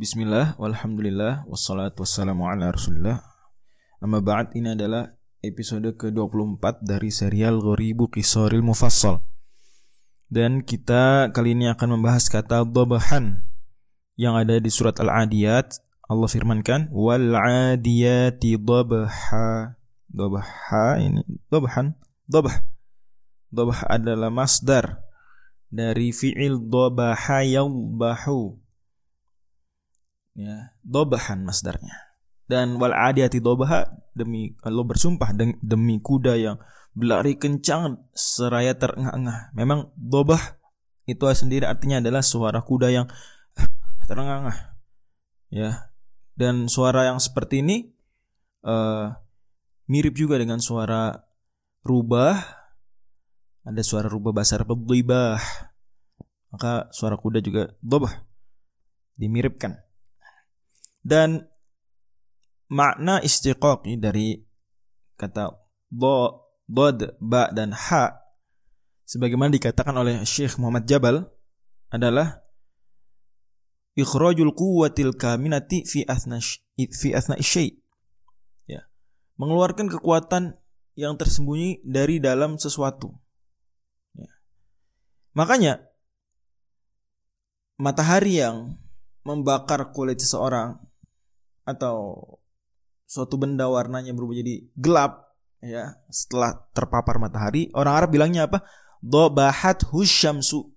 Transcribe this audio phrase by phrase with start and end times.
[0.00, 3.20] Bismillah, walhamdulillah, wassalatu wassalamu ala rasulillah.
[4.00, 5.12] Amma ba'd ini adalah
[5.44, 9.20] episode ke-24 dari serial Ghoribu Kisoril Mufassal.
[10.32, 13.44] Dan kita kali ini akan membahas kata Dobahan
[14.16, 15.76] Yang ada di surat Al-Adiyat.
[16.08, 19.76] Allah firmankan Wal-adiyati dobha
[20.08, 21.20] Dobha ini
[21.52, 21.92] Dobahan
[22.24, 22.64] Dobah
[23.52, 25.04] Dobah adalah masdar
[25.68, 28.61] Dari fi'il dobaha yawbahu
[30.32, 31.94] ya dobahan masdarnya.
[32.48, 35.32] Dan wal adiyati dobaha demi Allah bersumpah
[35.62, 36.56] demi kuda yang
[36.92, 39.56] berlari kencang seraya terengah-engah.
[39.56, 40.60] Memang dobah
[41.08, 43.06] itu sendiri artinya adalah suara kuda yang
[44.08, 44.76] terengah-engah.
[45.52, 45.92] Ya
[46.36, 47.92] dan suara yang seperti ini
[48.64, 49.12] uh,
[49.88, 51.24] mirip juga dengan suara
[51.84, 52.60] rubah.
[53.62, 54.74] Ada suara rubah bahasa Arab
[56.52, 58.12] maka suara kuda juga dobah
[59.14, 59.78] dimiripkan
[61.02, 61.50] dan
[62.70, 64.40] makna istiqaq dari
[65.18, 65.54] kata
[65.92, 68.22] bo, bod, ba dan ha
[69.04, 71.28] sebagaimana dikatakan oleh Syekh Muhammad Jabal
[71.92, 72.40] adalah
[73.92, 76.40] ikhrajul quwwatil kaminati fi athna
[76.76, 77.76] fi athna syai.
[78.64, 78.88] Ya.
[79.36, 80.56] Mengeluarkan kekuatan
[80.96, 83.12] yang tersembunyi dari dalam sesuatu.
[84.16, 84.32] Ya.
[85.36, 85.84] Makanya
[87.76, 88.80] matahari yang
[89.28, 90.80] membakar kulit seseorang
[91.62, 92.18] atau
[93.06, 95.32] suatu benda warnanya berubah jadi gelap
[95.62, 95.96] ya.
[96.08, 98.64] Setelah terpapar matahari orang Arab bilangnya apa?
[99.02, 100.70] Dobahat husyamsu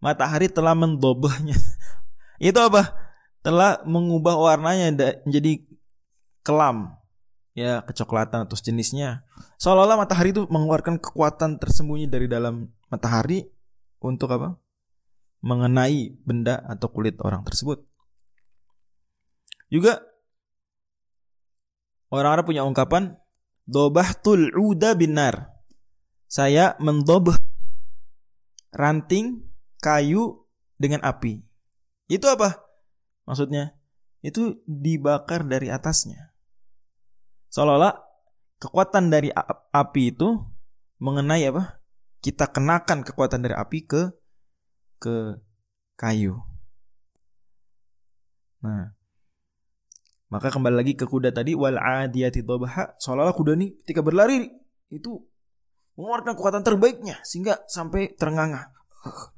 [0.00, 1.56] matahari telah mendobahnya.
[2.40, 2.94] Itu apa?
[3.40, 4.92] Telah mengubah warnanya
[5.22, 5.62] menjadi
[6.42, 6.94] kelam
[7.56, 9.24] ya kecoklatan atau jenisnya
[9.56, 13.48] seolah-olah matahari itu mengeluarkan kekuatan tersembunyi dari dalam matahari
[14.00, 14.56] untuk apa?
[15.40, 17.84] Mengenai benda atau kulit orang tersebut
[19.72, 20.02] juga
[22.10, 23.18] orang Arab punya ungkapan
[23.66, 25.52] dobahtul uda binar.
[26.26, 27.38] Saya mendobah
[28.74, 29.46] ranting
[29.78, 30.46] kayu
[30.78, 31.42] dengan api.
[32.06, 32.62] Itu apa?
[33.26, 33.74] Maksudnya
[34.22, 36.34] itu dibakar dari atasnya.
[37.50, 37.94] Seolah-olah
[38.58, 39.30] kekuatan dari
[39.70, 40.42] api itu
[40.98, 41.78] mengenai apa?
[42.22, 44.02] Kita kenakan kekuatan dari api ke
[44.98, 45.38] ke
[45.94, 46.42] kayu.
[48.64, 48.96] Nah,
[50.26, 54.50] maka kembali lagi ke kuda tadi wal adiyati dhabaha, seolah-olah kuda ini ketika berlari
[54.90, 55.22] itu
[55.94, 58.74] mengeluarkan kekuatan terbaiknya sehingga sampai terengah-engah.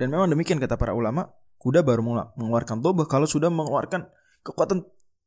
[0.00, 1.28] Dan memang demikian kata para ulama,
[1.60, 2.00] kuda baru
[2.34, 4.08] mengeluarkan dobah kalau sudah mengeluarkan
[4.40, 4.86] kekuatan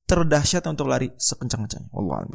[0.10, 1.94] terdahsyat untuk lari sekencang-kencangnya.
[1.94, 2.26] Allah